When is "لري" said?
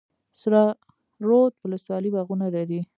2.55-2.79